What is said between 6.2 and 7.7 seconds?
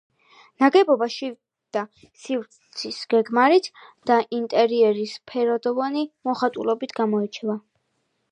მოხატულობით გამოირჩევა.